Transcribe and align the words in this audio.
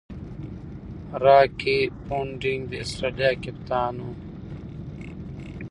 راكي 1.25 1.77
پونټنګ 2.05 2.61
د 2.67 2.71
اسټرالیا 2.83 3.31
کپتان 3.43 3.93
وو. 4.03 4.11